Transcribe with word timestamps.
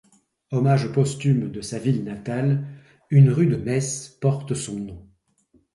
Hommage 0.49 0.89
posthume 0.91 1.51
de 1.51 1.61
sa 1.61 1.77
ville 1.77 2.03
natale, 2.03 2.65
une 3.11 3.29
rue 3.29 3.45
de 3.45 3.55
Metz 3.55 4.09
porte 4.19 4.55
son 4.55 4.79
nom. 4.79 5.07